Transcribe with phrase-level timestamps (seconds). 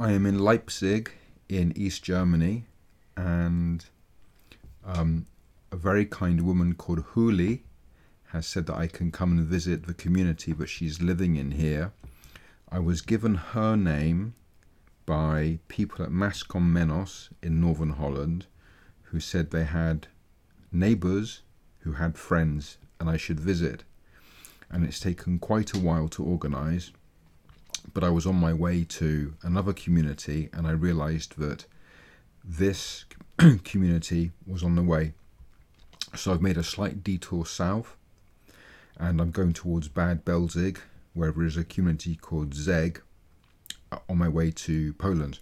[0.00, 1.10] I am in Leipzig
[1.48, 2.66] in East Germany,
[3.16, 3.84] and
[4.84, 5.26] um,
[5.72, 7.62] a very kind woman called Huli
[8.28, 11.90] has said that I can come and visit the community, but she's living in here.
[12.68, 14.34] I was given her name
[15.04, 18.46] by people at Mascom Menos in northern Holland
[19.10, 20.06] who said they had
[20.70, 21.42] neighbours
[21.80, 23.82] who had friends and I should visit.
[24.70, 26.92] And it's taken quite a while to organise,
[27.94, 31.66] but I was on my way to another community and I realised that
[32.44, 33.04] this
[33.64, 35.12] community was on the way.
[36.14, 37.96] So I've made a slight detour south
[38.98, 40.78] and I'm going towards Bad Belzig,
[41.14, 43.00] where there is a community called ZEGG,
[43.92, 45.38] uh, on my way to Poland.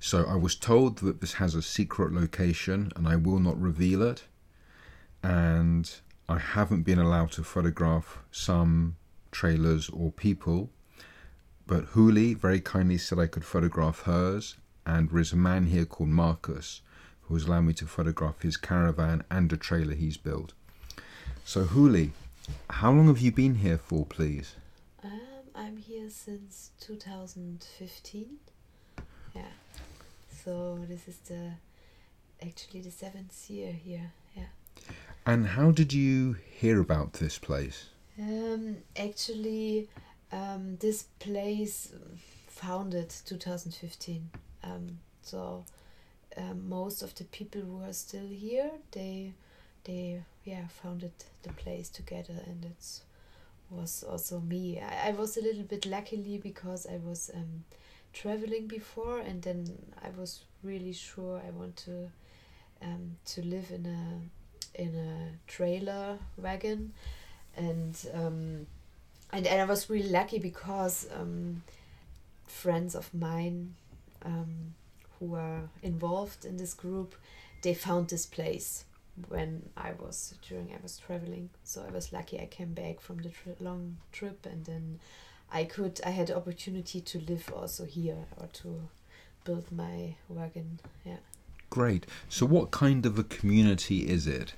[0.00, 4.02] So I was told that this has a secret location and I will not reveal
[4.02, 4.24] it.
[5.22, 5.90] And
[6.28, 8.96] I haven't been allowed to photograph some
[9.36, 10.70] trailers or people.
[11.66, 14.56] But Huli very kindly said I could photograph hers.
[14.86, 16.80] And there is a man here called Marcus
[17.22, 20.52] who has allowed me to photograph his caravan and a trailer he's built.
[21.44, 22.10] So, Huli,
[22.70, 24.54] how long have you been here for, please?
[25.02, 28.26] Um, I'm here since 2015.
[29.34, 29.42] Yeah.
[30.44, 31.52] So this is the
[32.40, 34.12] actually the seventh year here.
[34.36, 34.50] Yeah.
[35.26, 37.88] And how did you hear about this place?
[38.18, 39.88] Um, actually,
[40.32, 41.92] um, this place
[42.48, 44.30] founded 2015.
[44.64, 45.64] Um, so
[46.36, 49.32] um, most of the people who are still here, they
[49.84, 53.00] they yeah founded the place together, and it
[53.70, 54.80] was also me.
[54.80, 57.64] I, I was a little bit luckily because I was um,
[58.12, 59.66] traveling before, and then
[60.02, 62.10] I was really sure I want to
[62.82, 66.92] um, to live in a in a trailer wagon,
[67.56, 68.66] and um,
[69.32, 71.62] and and I was really lucky because um,
[72.46, 73.74] friends of mine
[74.24, 74.74] um,
[75.18, 77.14] who were involved in this group,
[77.62, 78.84] they found this place
[79.28, 81.50] when I was during I was traveling.
[81.64, 82.38] So I was lucky.
[82.40, 85.00] I came back from the tri- long trip, and then
[85.50, 88.88] I could I had opportunity to live also here or to
[89.44, 90.80] build my wagon.
[91.04, 91.16] Yeah.
[91.70, 92.06] Great.
[92.28, 94.54] So, what kind of a community is it?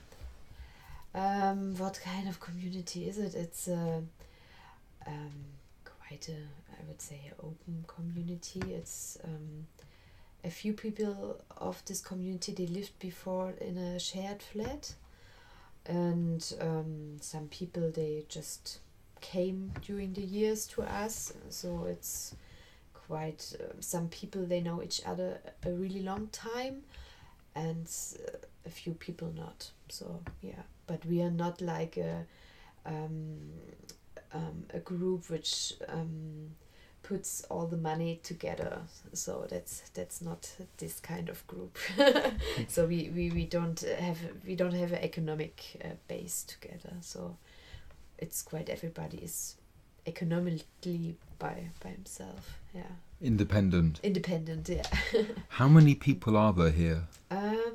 [1.15, 3.35] Um, what kind of community is it?
[3.35, 4.03] It's a
[5.07, 5.35] um,
[5.85, 6.37] quite a
[6.79, 8.63] I would say open community.
[8.69, 9.67] It's um,
[10.45, 14.95] a few people of this community they lived before in a shared flat,
[15.87, 18.79] and um, some people they just
[19.21, 21.33] came during the years to us.
[21.49, 22.35] So it's
[22.95, 26.83] quite uh, some people they know each other a really long time,
[27.55, 27.89] and
[28.27, 28.37] uh,
[28.67, 29.71] a few people not.
[29.89, 32.27] So yeah, but we are not like a
[32.85, 33.39] um,
[34.33, 36.51] um, a group which um,
[37.03, 38.81] puts all the money together.
[39.13, 41.79] So that's that's not this kind of group.
[42.69, 46.95] so we, we, we don't have we don't have an economic uh, base together.
[47.01, 47.37] So
[48.19, 49.57] it's quite everybody is
[50.07, 52.59] economically by by himself.
[52.75, 52.93] Yeah.
[53.21, 54.01] Independent.
[54.03, 54.69] Independent.
[54.69, 54.83] Yeah.
[55.49, 57.09] How many people are there here?
[57.31, 57.68] Um,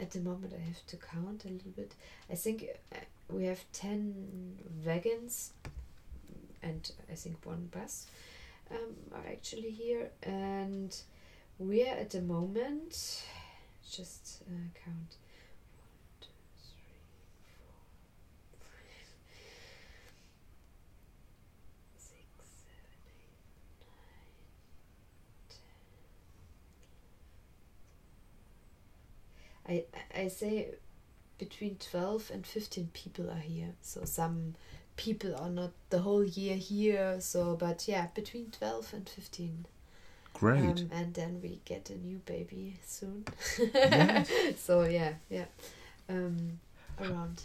[0.00, 1.94] at the moment, I have to count a little bit.
[2.30, 2.96] I think uh,
[3.30, 5.52] we have 10 wagons
[6.62, 8.06] and I think one bus
[8.70, 10.10] um, are actually here.
[10.22, 10.94] And
[11.58, 13.22] we are at the moment,
[13.90, 15.16] just uh, count
[15.76, 15.88] one,
[16.20, 16.98] two, three,
[17.56, 17.74] four,
[18.60, 19.08] five,
[21.96, 22.20] six,
[22.64, 23.40] seven, eight,
[23.80, 24.34] nine,
[25.48, 25.58] ten.
[29.68, 29.84] I,
[30.16, 30.68] I say
[31.38, 33.72] between 12 and 15 people are here.
[33.82, 34.54] So some
[34.96, 37.20] people are not the whole year here.
[37.20, 39.66] So, but yeah, between 12 and 15.
[40.34, 40.60] Great.
[40.60, 43.24] Um, and then we get a new baby soon.
[43.58, 44.30] Yes.
[44.58, 45.46] so, yeah, yeah.
[46.08, 46.60] Um,
[47.00, 47.42] around.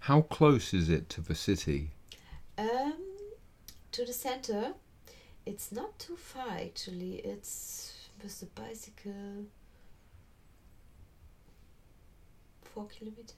[0.00, 1.90] How close is it to the city?
[2.56, 2.94] Um,
[3.92, 4.74] to the center,
[5.46, 7.16] it's not too far actually.
[7.16, 9.46] It's with the bicycle
[12.78, 13.34] four kilometers.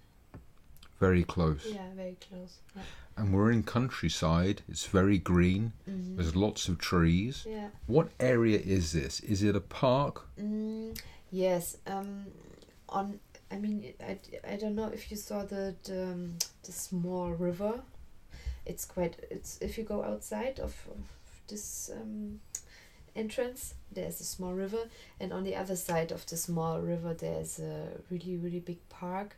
[0.99, 1.67] Very close.
[1.67, 2.59] Yeah, very close.
[2.77, 2.83] Yeah.
[3.17, 4.61] And we're in countryside.
[4.69, 5.73] It's very green.
[5.89, 6.17] Mhm.
[6.17, 7.47] There's lots of trees.
[7.49, 7.69] Yeah.
[7.87, 9.21] What area is this?
[9.21, 10.27] Is it a park?
[10.39, 10.99] Mm,
[11.31, 11.79] yes.
[11.87, 12.27] Um,
[12.89, 13.21] on.
[13.51, 14.19] I mean, I,
[14.53, 17.81] I don't know if you saw the the, um, the small river.
[18.67, 19.15] It's quite.
[19.31, 21.03] It's if you go outside of, of
[21.49, 22.41] this um,
[23.17, 27.59] entrance, there's a small river, and on the other side of the small river, there's
[27.59, 29.37] a really really big park.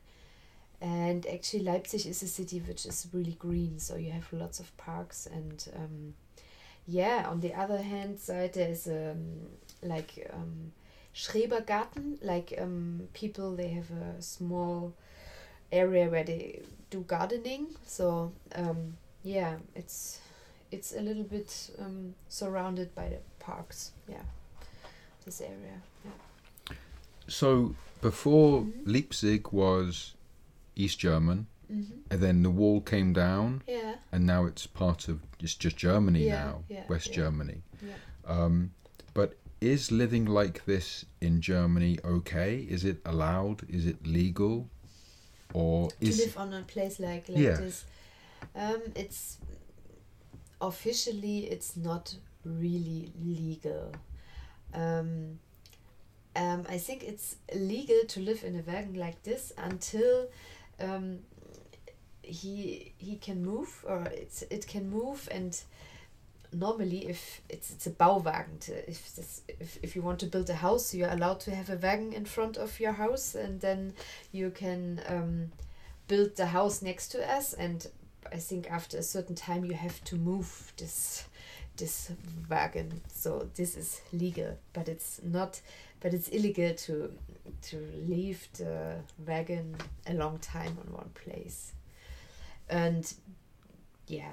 [0.81, 4.77] And actually, Leipzig is a city which is really green, so you have lots of
[4.77, 5.69] parks and.
[5.77, 6.15] Um,
[6.87, 9.47] yeah, on the other hand side, there's um,
[9.83, 10.73] like um,
[11.15, 14.95] Schrebergarten, like um, people they have a small
[15.71, 16.61] area where they
[16.91, 17.69] do gardening.
[17.87, 20.21] So um, yeah, it's
[20.73, 23.93] it's a little bit um, surrounded by the parks.
[24.09, 24.23] Yeah,
[25.25, 25.81] this area.
[26.05, 26.77] Yeah.
[27.29, 28.73] So before Mhm.
[28.87, 30.15] Leipzig was
[30.75, 32.01] East German, Mm-hmm.
[32.11, 33.95] and then the wall came down, Yeah.
[34.13, 37.15] and now it's part of it's just Germany Yeah, now, yeah, West yeah.
[37.17, 37.63] Germany.
[37.81, 37.95] Yeah.
[38.27, 38.73] Um,
[39.15, 42.61] but is living like this in Germany okay?
[42.69, 43.63] Is it allowed?
[43.71, 44.69] Is it legal?
[45.55, 47.59] Or to live on a place like like Yes.
[47.59, 47.85] this.
[48.55, 49.39] Um, it's
[50.63, 52.15] officially it's not
[52.45, 53.93] really legal.
[54.73, 55.39] Um,
[56.35, 60.29] um, I think it's legal to live in a wagon like this until
[60.81, 61.19] um,
[62.23, 65.61] he he can move or it's it can move and
[66.55, 70.49] normally if it's it's a Bauwagen to, if this if, if you want to build
[70.49, 73.93] a house you're allowed to have a wagon in front of your house and then
[74.31, 75.51] you can um,
[76.09, 77.89] build the house next to us and
[78.33, 81.25] I think after a certain time you have to move this
[81.77, 82.13] this
[82.49, 83.01] wagon.
[83.09, 85.61] So this is legal but it's not
[86.01, 87.13] but it's illegal to
[87.63, 87.77] to
[88.07, 88.97] leave the
[89.27, 89.77] wagon
[90.07, 91.73] a long time on one place.
[92.69, 93.13] And
[94.07, 94.33] yeah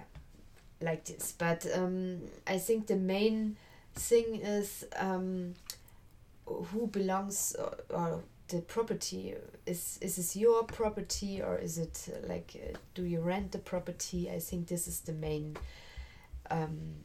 [0.81, 1.34] like this.
[1.38, 3.57] But um i think the main
[3.95, 5.54] thing is um
[6.45, 9.36] who belongs or, or the property?
[9.66, 13.60] Is is this your property or is it uh, like uh, do you rent the
[13.60, 14.30] property?
[14.30, 15.57] I think this is the main
[16.51, 16.96] um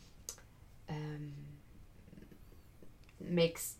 [0.88, 1.32] um
[3.20, 3.76] makes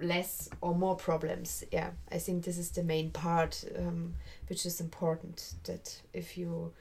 [0.00, 1.64] less or more problems.
[1.70, 4.14] Yeah i think this is the main part um,
[4.48, 6.72] which is important that if you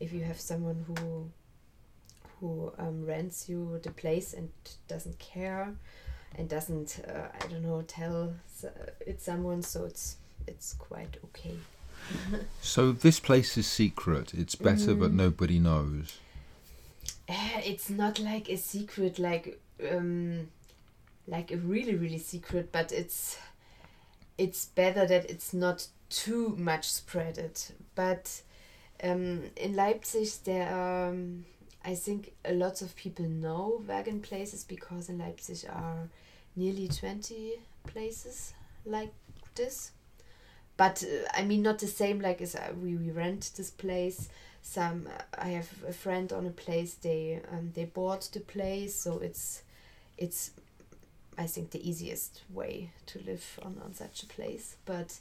[0.00, 1.30] if you have someone who
[2.40, 4.50] who um, rents you the place and
[4.88, 5.74] doesn't care
[6.38, 8.64] and doesn't uh, i don't know tell s-
[9.06, 11.56] it someone so it's it's quite okay
[12.60, 14.34] so this place is secret.
[14.34, 15.16] It's better, but Mm.
[15.16, 16.18] nobody knows.
[17.28, 19.60] Uh, it's not like a secret like
[19.92, 20.48] um
[21.28, 23.38] like a really really secret but it's
[24.36, 28.42] it's better that it's not too much spreaded but
[29.04, 31.44] um in leipzig there are um,
[31.84, 36.08] i think a lot of people know wagon places because in leipzig are
[36.56, 37.54] nearly 20
[37.86, 38.54] places
[38.84, 39.12] like
[39.54, 39.92] this.
[40.76, 44.28] But uh, i mean not the same like as uh, we, we rent this place.
[44.62, 45.08] Some
[45.38, 49.62] i have a friend on a place they um, they bought the place so it's
[50.18, 50.52] it's
[51.36, 54.76] i think the easiest way to live on, on such a place.
[54.84, 55.18] But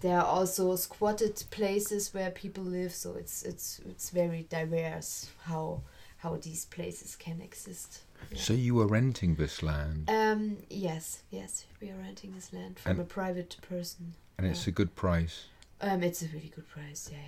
[0.00, 5.80] there are also squatted places where people live so it's it's it's very diverse how
[6.18, 8.02] how these places can exist.
[8.34, 12.92] So you were renting this land, um yes yes we are renting this land from
[12.92, 15.46] And- a private person and it's a good price.
[15.80, 17.18] um it's a really good price yeah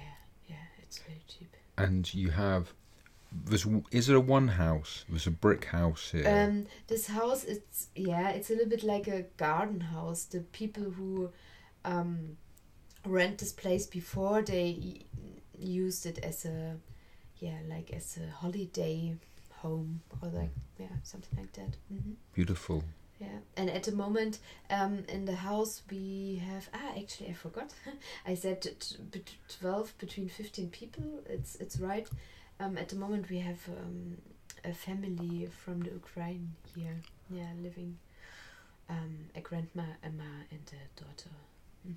[0.49, 2.73] yeah yeah it's very cheap And you have
[3.47, 5.05] there's is there a one house?
[5.09, 6.29] There's a brick house here.
[6.29, 10.25] Um, this house, it's yeah, it's a little bit like a garden house.
[10.25, 11.31] The people who
[11.85, 12.37] um,
[13.05, 15.05] rent this place before they
[15.59, 16.77] used it as a
[17.41, 19.17] yeah, like as a holiday
[19.65, 21.73] home or like yeah, something like that.
[21.89, 22.85] hmm Beautiful.
[23.21, 24.39] Yeah, and at the moment,
[24.71, 27.71] um, in the house we have ah actually I forgot,
[28.27, 28.75] I said t-
[29.13, 31.09] t- twelve between fifteen people.
[31.35, 32.09] It's it's right.
[32.61, 34.19] Um, at the moment we have um,
[34.65, 36.97] a family from the Ukraine here.
[37.39, 37.93] Yeah, living.
[38.89, 41.35] Um, a grandma, Emma, and a daughter.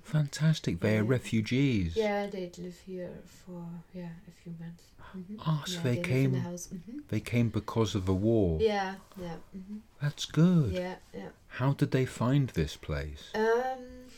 [0.02, 0.80] Fantastic.
[0.80, 1.10] They are Yeah.
[1.10, 1.96] refugees.
[1.96, 3.64] Yeah, they live here for
[3.94, 4.84] yeah a few months.
[5.16, 5.36] Mhm.
[5.40, 6.66] Ah, so yeah, they in came- the house.
[6.68, 8.60] hmm They came because of the war.
[8.60, 10.72] Yeah, yeah, hmm That's good.
[10.72, 11.30] yeah, yeah.
[11.58, 13.30] How did they find this place?
[13.34, 14.10] Um,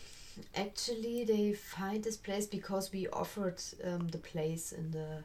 [0.55, 5.23] actually, they find this place because we offered um, the place in the,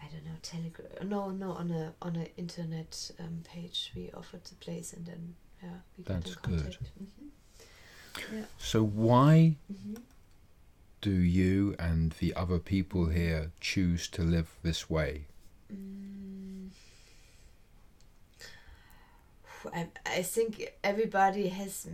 [0.00, 1.08] I don't know, telegram.
[1.08, 3.92] No, no, on a on a internet um, page.
[3.96, 6.78] We offered the place, and then yeah, we got That's in good.
[8.58, 9.94] So why hmm
[11.00, 15.26] do you and the other people here choose to live this way?
[15.72, 16.70] Mm.
[19.72, 21.86] I, I think everybody has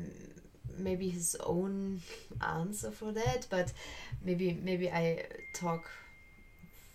[0.78, 2.00] maybe his own
[2.40, 3.72] answer for that, but
[4.24, 5.24] maybe maybe I
[5.54, 5.90] talk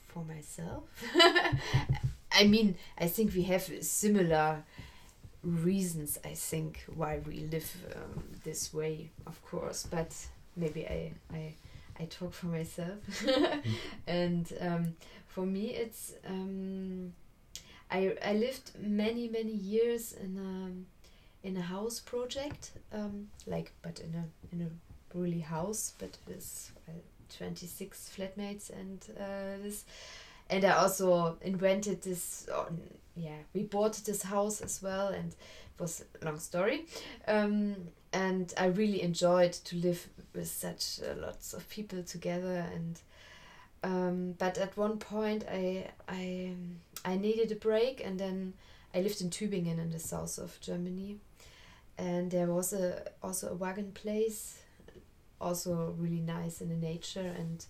[0.07, 0.83] for myself.
[2.31, 4.63] I mean, I think we have similar
[5.47, 6.19] reasons.
[6.25, 10.13] I think why we live um, this way, of course, but
[10.55, 11.53] maybe I I
[11.99, 12.99] I talk for myself,
[14.07, 14.95] and um,
[15.27, 17.13] for me it's um,
[17.89, 23.99] I I lived many many years in a in a house project, um, like but
[23.99, 24.25] in a
[24.55, 26.91] in a really house, but with uh,
[27.37, 29.85] twenty six flatmates and uh, this,
[30.49, 32.47] and I also invented this.
[32.53, 32.65] Uh,
[33.15, 36.85] yeah, we bought this house as well, and it was a long story.
[37.27, 37.75] Um,
[38.13, 42.99] and I really enjoyed to live with such uh, lots of people together and
[43.83, 46.53] um, but at one point I I
[47.05, 48.53] I needed a break and then
[48.93, 51.17] I lived in Tübingen in the south of Germany
[51.97, 54.61] and there was a also a wagon place
[55.39, 57.65] also really nice in the nature and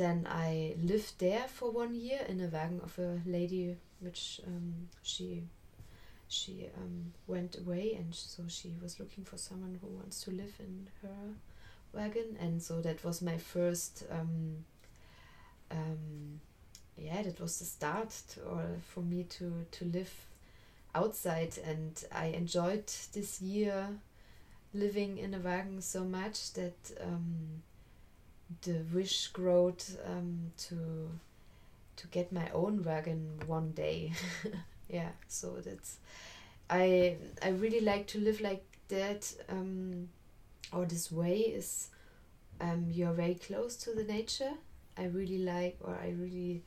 [0.00, 4.88] then I lived there for one year in a wagon of a lady which um,
[5.02, 5.42] she
[6.26, 10.54] she um, went away and so she was looking for someone who wants to live
[10.58, 11.34] in her
[11.92, 12.36] wagon.
[12.40, 14.64] And so that was my first um,
[15.70, 16.40] um,
[16.96, 20.12] yeah that was the start to, or for me to to live
[20.94, 21.58] outside.
[21.58, 23.88] And I enjoyed this year
[24.72, 27.62] living in a wagon so much that um,
[28.62, 31.10] the wish growed um, to
[31.96, 34.12] to get my own wagon one day.
[34.90, 35.98] Yeah so that's
[36.68, 40.08] i i really like to live like that um
[40.72, 41.88] or this way is
[42.60, 44.52] um you're very close to the nature.
[44.96, 46.62] I really like or i really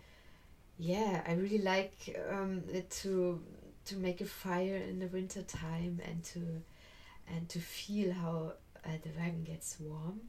[0.79, 3.41] yeah i really like um it to
[3.85, 6.39] to make a fire in the winter time and to
[7.27, 8.53] and to feel how
[8.85, 10.21] uh, the wagon gets warm.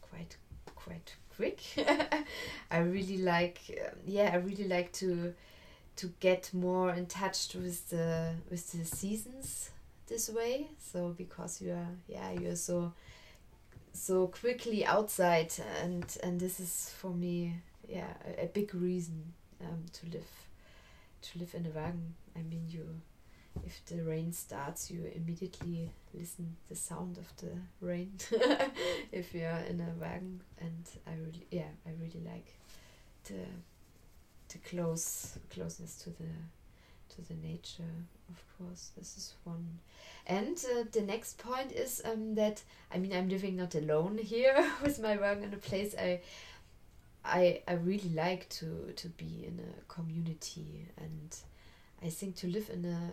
[0.00, 0.36] Quite
[0.84, 1.60] quite quick.
[2.70, 5.34] I really like um, yeah i really like to
[5.96, 9.70] to get more in touch with the with the seasons
[10.06, 10.68] this way.
[10.78, 12.92] So because you are yeah you're so
[13.92, 17.56] so quickly outside and and this is for me
[17.88, 20.30] yeah a, a big reason um, to live
[21.22, 22.86] to live in a wagon i mean you
[23.64, 28.12] if the rain starts you immediately listen the sound of the rain.
[29.12, 32.54] If you're in a wagon and i really yeah i really like
[33.24, 33.44] the
[34.48, 36.32] the close closeness to the
[37.14, 37.94] to the nature
[38.30, 38.90] of course.
[38.96, 39.80] This is one.
[40.26, 42.62] And uh, the next point is um, that
[42.92, 45.94] i mean i'm living not alone here with my work in a place.
[45.98, 46.20] I
[47.24, 51.36] i i really like to to be in a community and
[52.02, 53.12] i think to live in a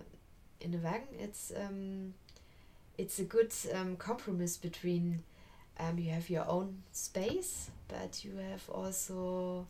[0.62, 2.14] in a wagon it's um
[2.98, 5.24] it's a good um, compromise between
[5.80, 9.68] um, you have your own space but you have also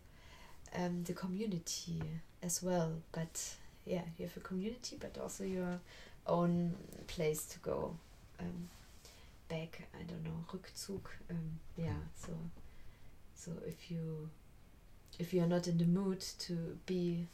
[0.76, 2.02] um, the community
[2.44, 2.94] as well.
[3.12, 5.80] But yeah, you have a community, but also your
[6.26, 6.76] own
[7.08, 7.96] place to go
[8.40, 8.70] um,
[9.50, 9.88] back.
[9.94, 11.02] I don't know, Rückzug.
[11.30, 12.32] Um, yeah, so
[13.36, 14.30] so if you
[15.20, 17.28] if you're not in the mood to be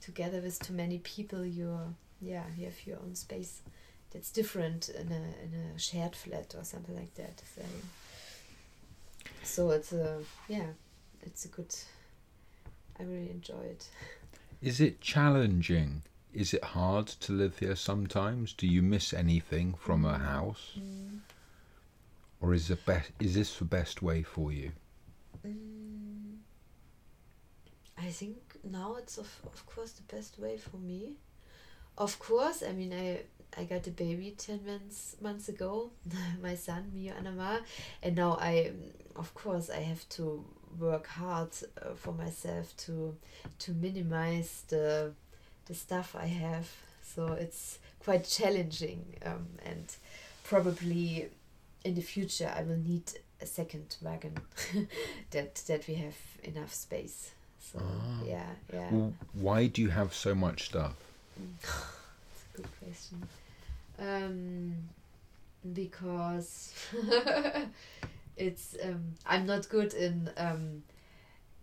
[0.00, 3.62] together with too many people, you're yeah you have your own space.
[4.10, 7.42] That's different in a in a shared flat or something like that.
[7.54, 7.62] So,
[9.42, 10.68] so it's a yeah,
[11.22, 11.74] it's a good
[12.98, 13.88] I really enjoy it.
[14.60, 16.02] Is it challenging?
[16.32, 18.52] Is it hard to live here sometimes?
[18.52, 20.72] Do you miss anything from a house?
[20.78, 21.20] Mm.
[22.40, 24.72] Or is, the be- is this the best way for you?
[25.46, 26.38] Mm.
[27.96, 31.14] I think now it's of, of course the best way for me.
[31.98, 33.22] Of course, I mean I
[33.60, 35.90] I got a baby ten months months ago,
[36.42, 37.60] my son Mio Anama,
[38.02, 38.70] and now I
[39.16, 40.44] of course I have to
[40.78, 41.50] work hard
[41.82, 43.16] uh, for myself to
[43.58, 45.12] to minimize the
[45.66, 46.68] the stuff I have.
[47.02, 49.86] So it's quite challenging, um, and
[50.44, 51.28] probably
[51.84, 54.38] in the future I will need a second wagon
[55.32, 57.32] that that we have enough space.
[57.58, 58.22] So ah.
[58.24, 58.88] yeah, yeah.
[58.92, 61.07] Well, why do you have so much stuff?
[61.62, 63.28] That's a good question.
[63.98, 64.74] Um,
[65.72, 66.72] because
[68.36, 70.82] it's um, I'm not good in um,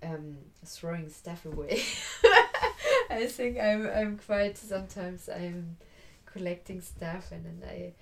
[0.03, 1.81] um, throwing stuff away.
[3.09, 5.77] I think I'm I'm quite sometimes I'm
[6.25, 7.93] collecting stuff and then I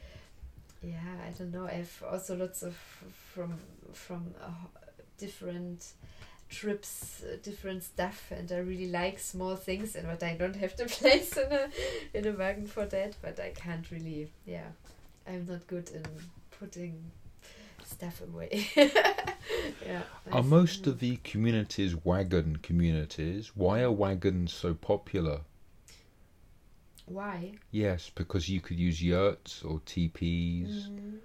[0.81, 2.75] yeah I don't know I have also lots of
[3.33, 3.59] from
[3.93, 4.49] from uh,
[5.17, 5.93] different
[6.49, 10.77] trips uh, different stuff and I really like small things and but I don't have
[10.77, 11.69] the place in a
[12.13, 14.69] in a wagon for that but I can't really yeah
[15.27, 16.03] I'm not good in
[16.59, 17.11] putting
[17.85, 18.67] stuff away.
[18.75, 20.03] yeah.
[20.31, 23.51] Are most of the communities wagon communities?
[23.55, 25.41] Why are wagons so popular?
[27.05, 27.53] Why?
[27.71, 30.87] Yes, because you could use yurts or teepees.
[30.89, 31.17] Mm.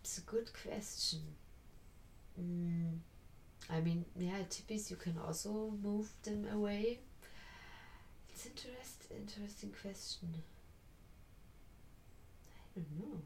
[0.00, 1.20] It's a good question.
[2.40, 2.98] Mm.
[3.70, 6.98] I mean, yeah, teepees you can also move them away.
[8.30, 10.28] It's interest interesting question.
[12.76, 13.20] I don't know.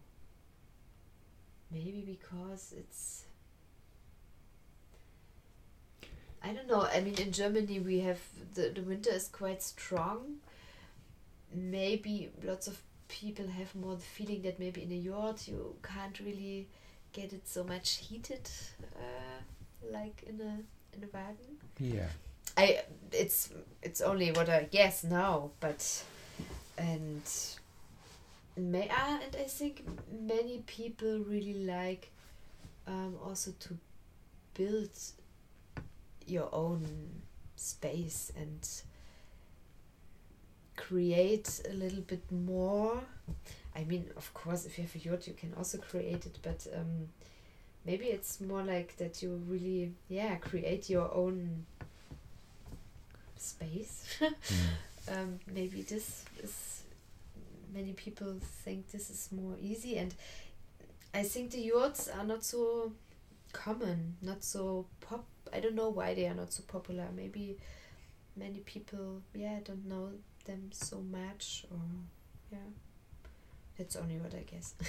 [1.70, 3.24] Maybe because it's
[6.42, 6.82] I don't know.
[6.82, 8.20] I mean, in Germany, we have
[8.54, 10.36] the, the winter is quite strong.
[11.52, 16.20] Maybe lots of people have more the feeling that maybe in a yurt you can't
[16.20, 16.68] really
[17.18, 18.48] get it so much heated
[18.96, 19.40] uh,
[19.92, 21.56] like in a in a wagon.
[21.78, 22.08] Yeah.
[22.56, 22.82] I
[23.12, 23.50] it's
[23.82, 26.04] it's only what I guess now, but
[26.76, 27.22] and
[28.56, 32.10] may ah, and I think many people really like
[32.86, 33.76] um, also to
[34.54, 34.90] build
[36.26, 36.84] your own
[37.56, 38.68] space and
[40.76, 43.02] create a little bit more.
[43.74, 46.66] I mean, of course, if you have a yurt, you can also create it, but
[46.74, 47.08] um,
[47.84, 51.64] maybe it's more like that you really, yeah, create your own
[53.36, 54.18] space.
[54.20, 54.34] Mm.
[55.12, 56.82] um, maybe this is
[57.72, 60.14] many people think this is more easy, and
[61.14, 62.92] I think the yurts are not so
[63.52, 65.24] common, not so pop.
[65.52, 67.06] I don't know why they are not so popular.
[67.14, 67.56] Maybe
[68.36, 70.10] many people, yeah, don't know
[70.44, 71.80] them so much, or
[72.52, 72.58] yeah,
[73.78, 74.74] that's only what I guess.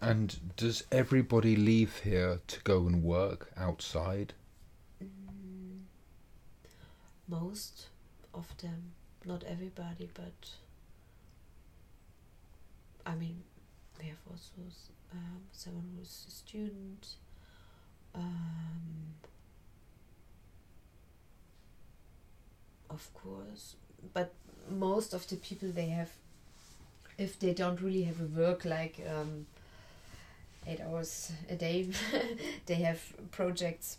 [0.00, 4.32] And does everybody leave here to go and work outside?
[5.02, 5.80] Mm,
[7.26, 7.88] most
[8.32, 8.92] of them,
[9.24, 10.50] not everybody, but
[13.04, 13.42] I mean,
[13.98, 14.52] we have also
[15.12, 17.08] um, someone who's a student.
[18.14, 19.14] Um,
[22.90, 23.74] of course,
[24.14, 24.32] but
[24.70, 26.10] most of the people they have,
[27.18, 29.46] if they don't really have a work like um,
[30.66, 31.88] eight hours a day,
[32.66, 33.98] they have projects,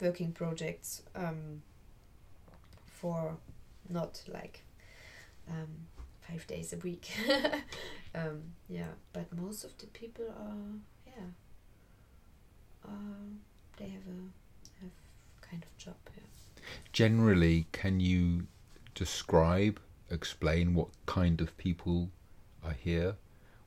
[0.00, 1.62] working projects um,
[2.86, 3.36] for
[3.88, 4.62] not like
[5.50, 5.88] um,
[6.20, 7.10] five days a week.
[8.14, 11.24] um, yeah, but most of the people are yeah.
[12.86, 12.90] Uh,
[13.76, 14.92] they have a have
[15.40, 15.96] kind of job.
[16.16, 16.22] Yeah.
[16.92, 18.46] Generally, can you
[18.94, 22.10] describe, explain what kind of people
[22.68, 23.16] are here?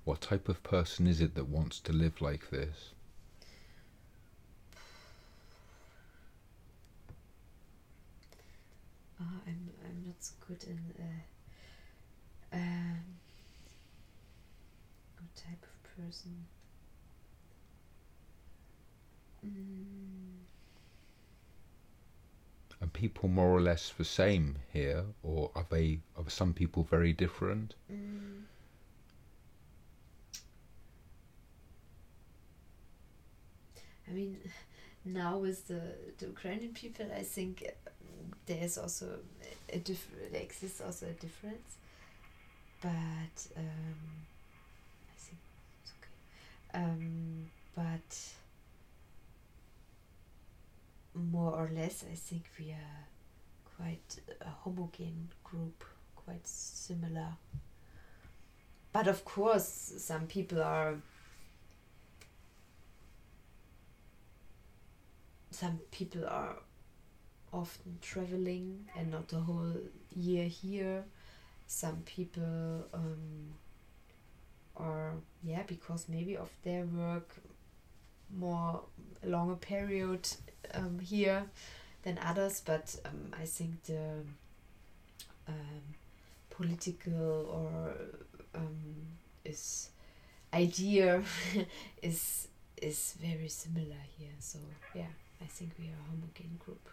[0.06, 2.94] What type of person is it that wants to live like this?
[9.20, 13.00] Uh, I'm I'm not so good in uh, um,
[15.20, 16.46] what type of person.
[19.46, 20.46] Mm,
[22.82, 27.14] Are people more or less the same here, or are they are some people very
[27.14, 27.76] different?
[27.92, 28.41] mm.
[34.12, 34.38] I mean,
[35.06, 35.82] now with the,
[36.18, 37.90] the Ukrainian people, I think uh,
[38.46, 39.20] there's also
[39.72, 41.78] a diff- there exists also a difference,
[42.82, 44.02] but um,
[45.10, 45.40] I think
[45.82, 46.84] it's okay.
[46.84, 47.46] Um,
[47.76, 48.18] but
[51.14, 53.08] more or less, I think we are
[53.78, 55.84] quite a homogene group,
[56.16, 57.30] quite similar.
[58.92, 60.96] But of course, some people are.
[65.52, 66.56] Some people are
[67.54, 69.74] often traveling and not the whole
[70.16, 71.04] year here.
[71.68, 73.54] Some people um,
[74.78, 77.36] are, yeah, because maybe of their work
[78.38, 78.82] more
[79.24, 80.28] longer period
[80.74, 81.46] um, here
[82.04, 84.24] than others, but um, I think the
[85.48, 85.82] um,
[86.50, 87.94] political or
[88.56, 88.78] um,
[89.46, 89.90] is
[90.54, 91.24] idea
[92.02, 92.48] is
[92.82, 94.34] is very similar here.
[94.40, 94.60] So
[94.96, 96.88] yeah, I think we are a homogene group.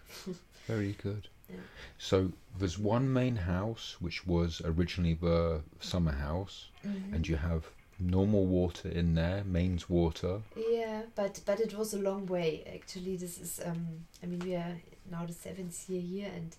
[0.67, 1.29] Very good.
[1.51, 1.57] Yeah.
[1.99, 6.69] So there's one main house which was originally the summer house,
[7.13, 7.65] and you have
[7.99, 10.41] normal water in there, mains water.
[10.57, 12.65] Yeah, but but it was a long way.
[12.75, 13.87] Actually, this is um.
[14.23, 14.77] I mean, we are
[15.11, 16.55] now the seventh year here, and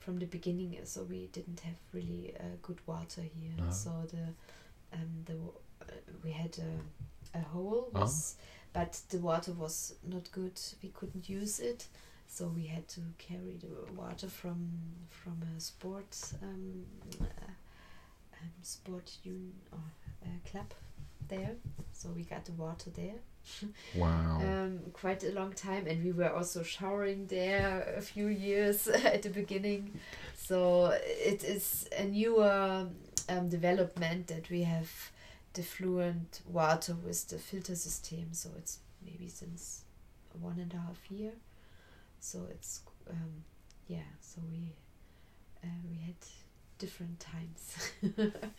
[0.00, 3.52] from the beginning, uh, so we didn't have really uh, good water here.
[3.56, 3.70] No.
[3.70, 4.26] So the
[4.96, 5.34] um the
[5.82, 8.06] uh, we had a a hole, Ah.
[8.74, 10.60] But the water was not good.
[10.82, 11.86] We couldn't use it,
[12.28, 14.68] so we had to carry the water from
[15.08, 16.84] from a sports um,
[17.20, 17.52] uh,
[18.42, 19.78] um sport un or
[20.26, 20.70] uh, club
[21.28, 21.52] there.
[21.92, 23.20] So we got the water there
[23.94, 24.40] Wow.
[24.42, 29.22] um, quite a long time, and we were also showering there a few years at
[29.22, 29.98] the beginning.
[30.36, 32.86] So it is a newer
[33.28, 34.90] um, development that we have
[35.54, 38.28] the fluent water with the filter system.
[38.32, 39.82] So it's maybe since
[40.40, 41.32] one and a half year.
[42.20, 43.44] So it's um,
[43.88, 44.08] yeah.
[44.20, 44.72] So we
[45.62, 46.14] uh, we had
[46.78, 47.92] different times.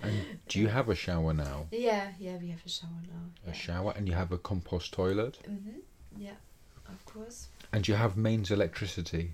[0.01, 1.67] And do you have a shower now?
[1.71, 3.25] yeah, yeah, we have a shower now.
[3.45, 3.53] A yeah.
[3.53, 5.79] shower, and you have a compost toilet, Mm-hmm.
[6.17, 6.38] Yeah,
[6.88, 7.49] of course.
[7.73, 9.31] and you have mains electricity.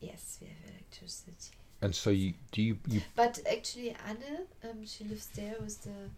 [0.00, 1.32] Yes, we have electricity.
[1.82, 6.08] And so you do you you But actually, Anne, um, she lives there with the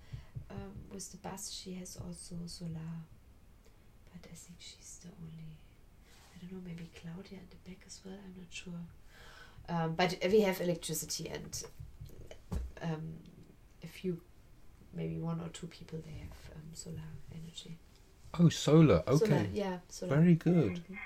[0.54, 1.50] um, with the bus.
[1.52, 2.92] She has also solar,
[4.12, 5.56] but I think she's the only.
[6.34, 6.62] I don't know.
[6.66, 8.14] Maybe Claudia at the back as well.
[8.14, 8.72] I'm not sure.
[9.68, 11.62] Um, but we have electricity and
[12.82, 13.14] um,
[13.82, 14.20] a few,
[14.92, 15.98] maybe one or two people.
[16.04, 17.78] They have um, solar energy.
[18.38, 20.16] oh solar okay Solar, yeah, solar.
[20.16, 20.74] very good.
[20.74, 20.98] Mhm.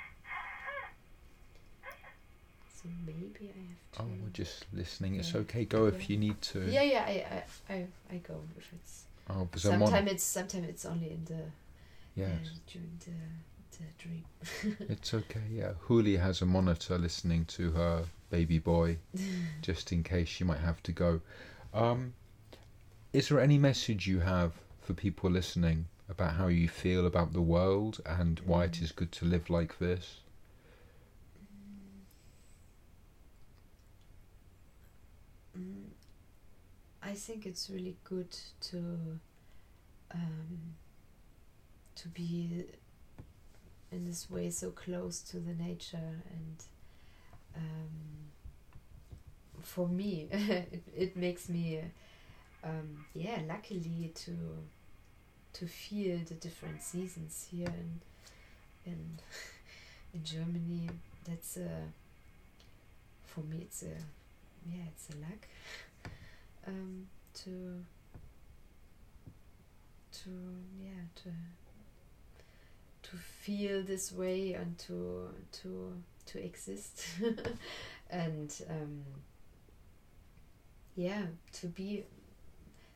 [2.83, 4.03] So maybe I have to.
[4.03, 5.17] Oh, we're just listening.
[5.17, 5.65] It's okay.
[5.65, 5.95] Go Yeah.
[5.95, 6.61] if you need to.
[6.71, 7.13] Yeah, yeah, I,
[7.73, 9.05] I, I, I go if it's.
[9.31, 9.49] Oh.
[9.57, 11.43] Sometimes it's sometimes it's only in the
[12.15, 14.25] Yes, uh, during the the dream.
[14.89, 15.43] it's okay.
[15.51, 18.99] Yeah, Huli has a monitor listening to her baby boy,
[19.63, 21.21] just in case she might have to go.
[21.73, 22.15] Um,
[23.13, 27.43] is there any message you have for people listening about how you feel about the
[27.43, 30.21] world and why it is good to live like this?
[37.09, 38.37] I think it's really good
[38.69, 38.79] to
[40.15, 40.59] um,
[41.95, 42.67] to be
[43.91, 46.65] in this way so close to the nature and
[47.57, 48.29] um,
[49.63, 51.81] for me it, it makes me
[52.63, 54.37] um, yeah luckily to
[55.55, 58.01] to feel the different seasons here in
[58.93, 59.19] in
[60.13, 60.91] in Germany.
[61.25, 61.71] That's a
[63.25, 63.97] for me it's a
[64.71, 65.49] yeah it's a luck
[66.67, 67.85] um, to
[70.13, 70.31] to
[70.81, 71.31] yeah to
[73.03, 75.93] to feel this way and to to
[76.27, 77.07] to exist.
[78.11, 79.05] And um,
[80.97, 82.05] yeah to be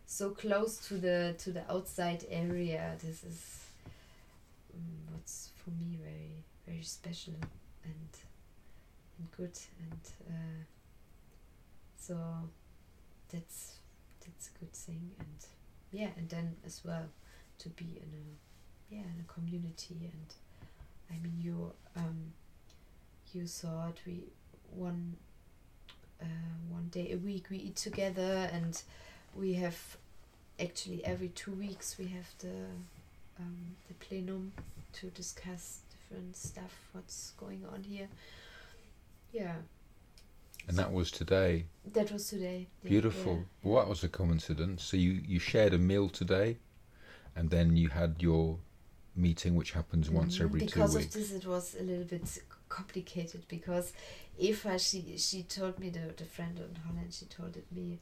[0.07, 3.66] so close to the to the outside area this is
[4.75, 7.35] um, what's for me very very special
[7.85, 8.09] and
[9.22, 9.59] and good.
[9.90, 10.64] And uh,
[11.98, 12.16] so
[13.33, 13.79] that's
[14.25, 15.47] that's a good thing and
[15.90, 17.07] yeah and then as well
[17.59, 20.35] to be in a yeah in a community and
[21.11, 22.33] I mean you um
[23.33, 23.47] you
[23.88, 24.25] it we
[24.71, 25.16] one
[26.21, 26.27] uh,
[26.71, 28.81] one day a week we eat together and
[29.35, 29.97] we have
[30.61, 32.66] actually every two weeks we have the
[33.40, 34.53] um, the plenum
[34.92, 38.09] to discuss different stuff what's going on here.
[39.33, 39.55] Yeah
[40.68, 41.66] And that was today.
[41.92, 43.33] that was today yeah, Beautiful.
[43.35, 43.70] yeah.
[43.70, 44.83] Well, that was a coincidence.
[44.85, 46.59] So you, you shared a meal today,
[47.37, 48.59] and then you had your
[49.16, 51.14] meeting, which happens once Mhm, every because two of weeks.
[51.14, 53.92] this it was a little bit complicated because
[54.38, 57.98] Eva she she told me the, the friend in Holland she told it me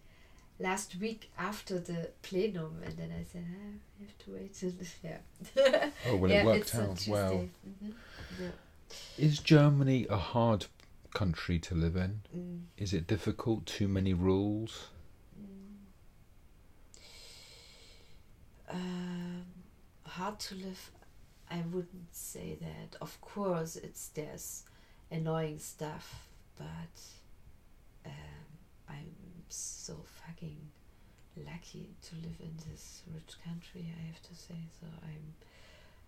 [0.60, 4.72] last week after the plenum and then I said ah, I have to wait till
[5.02, 7.44] yeah Oh well, yeah, it worked out well.
[7.68, 7.92] Mhm.
[8.40, 8.50] yeah.
[9.18, 10.66] Is Germany a hard
[11.14, 12.22] country to live in?
[12.36, 12.62] Mm.
[12.76, 13.66] Is it difficult?
[13.66, 14.88] Too many rules?
[15.40, 15.94] Mm.
[18.74, 19.44] Um,
[20.06, 20.90] hard to live.
[21.50, 22.96] I wouldn't say that.
[23.00, 24.64] Of course, it's there's
[25.10, 27.00] annoying stuff, but
[28.06, 28.12] um,
[28.88, 29.14] I'm
[29.48, 30.58] so fucking
[31.36, 33.92] lucky to live in this rich country.
[33.98, 34.56] I have to say.
[34.80, 35.34] So I'm.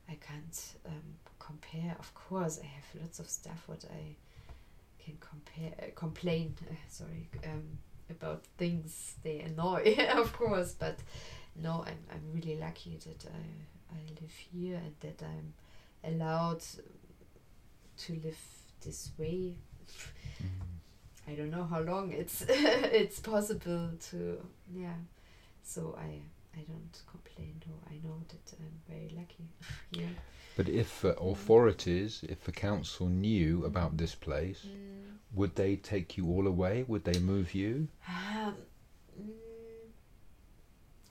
[0.09, 1.95] I can't um, compare.
[1.99, 4.17] Of course, I have lots of stuff what I
[5.05, 5.73] can compare.
[5.79, 6.55] Uh, complain.
[6.71, 7.29] Uh, sorry.
[7.45, 7.79] Um,
[8.11, 10.99] about things they annoy, of course, but
[11.57, 15.55] no, I'm I'm really lucky that I I live here and that I'm
[16.05, 16.63] allowed
[17.99, 18.39] to live
[18.85, 19.57] this way.
[21.29, 24.39] I don't know how long it's it's possible to
[24.75, 24.95] yeah.
[25.63, 26.21] So I
[26.57, 27.63] I don't complain.
[27.67, 29.49] No, I know that I'm very lucky
[29.93, 30.09] here.
[30.57, 35.17] But if uh, authorities, if the council knew about this place, Mm.
[35.35, 36.85] would they take you all away?
[36.87, 37.89] Would they move you?
[38.09, 38.55] Um,
[39.19, 39.31] mm,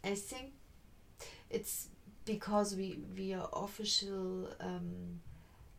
[0.04, 0.52] I think
[1.50, 1.88] it's
[2.26, 5.22] because we we are official um,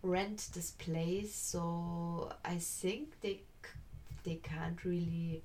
[0.02, 3.78] rent this place, so I think they c-
[4.24, 5.42] they can't really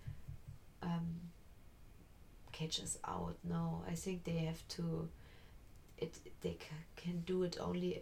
[0.81, 1.07] um,
[2.57, 3.35] catch us out.
[3.43, 5.09] No, I think they have to.
[5.97, 8.01] It they ca- can do it only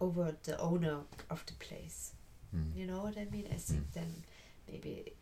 [0.00, 0.98] over the owner
[1.30, 2.12] of the place.
[2.54, 2.76] Mm.
[2.76, 3.46] You know what I mean?
[3.50, 4.24] I think then
[4.70, 5.12] maybe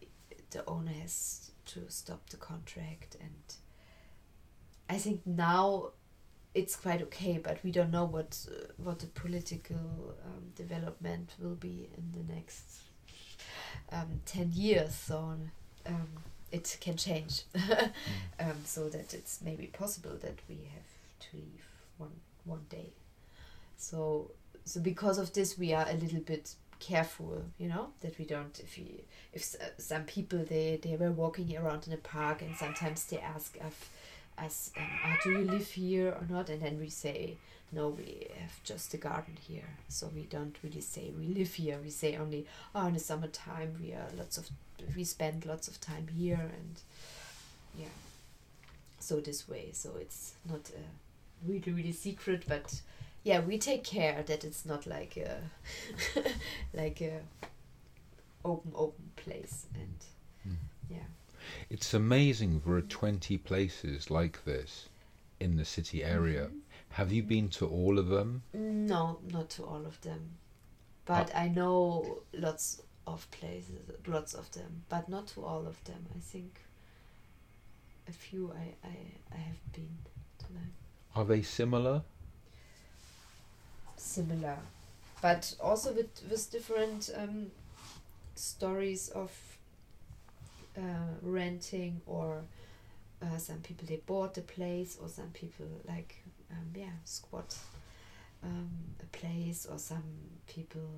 [0.51, 3.57] the owner has to stop the contract, and
[4.89, 5.93] I think now
[6.55, 11.55] it's quite okay, but we don't know what uh, what the political um, development will
[11.55, 12.83] be in the next
[13.91, 14.95] um, ten years.
[14.95, 15.35] So
[15.87, 16.09] um,
[16.53, 17.45] it can change,
[18.41, 21.65] um, so that it's maybe possible that we have to leave
[21.99, 22.93] one one day.
[23.77, 24.31] So
[24.65, 28.61] so because of this, we are a little bit careful, you know, that we don't
[28.61, 28.79] if
[29.33, 33.19] if uh, some people they they were walking around in a park and sometimes they
[33.19, 33.91] ask if
[34.39, 36.49] us um, oh, do you live here or not?
[36.49, 37.37] And then we say
[37.71, 39.71] no we have just a garden here.
[39.89, 41.79] So we don't really say we live here.
[41.83, 44.51] We say only oh in the summertime we are lots of
[44.97, 46.81] we spend lots of time here and
[47.79, 47.95] yeah
[48.99, 52.81] so this way so it's not a really really secret but
[53.25, 55.39] yeah we take care that it's not like a
[56.75, 57.21] like a
[58.45, 59.95] open open place and
[60.49, 60.57] Mm.
[60.91, 61.07] yeah
[61.71, 64.89] It's amazing there are 20 places like this
[65.39, 66.47] in the city area.
[66.47, 66.61] Mhm.
[66.91, 68.43] Have you been to all of them?
[68.53, 70.37] No, not to all of them.
[71.05, 76.07] But I know lots of places, lots of them, but not to all of them.
[76.15, 76.61] I think
[78.09, 78.97] a few I, I,
[79.33, 79.97] I have been
[80.39, 80.73] to them.
[81.15, 82.03] Are they similar?
[83.97, 84.57] Similar,
[85.21, 87.53] but also with, with different um,
[88.35, 89.31] stories of
[90.77, 90.81] uh,
[91.23, 92.43] renting or
[93.23, 96.17] uh, some people they bought the place or some people like
[96.51, 97.57] um, yeah squat
[98.43, 100.03] um, a place or some
[100.49, 100.89] people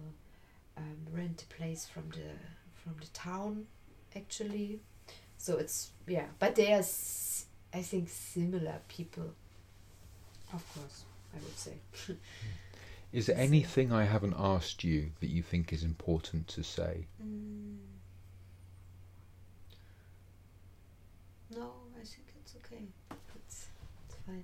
[0.77, 2.31] um, rent a place from the
[2.75, 3.67] from the town
[4.17, 4.81] actually
[5.39, 6.85] so it's yeah but they are
[7.73, 9.35] I think similar people
[10.53, 11.75] of course I would say
[13.15, 17.07] Is there anything I haven't asked you that you think is important to say?
[17.25, 17.77] Mm.
[21.55, 22.83] No, I think it's okay.
[23.37, 23.69] It's,
[24.09, 24.43] it's fine.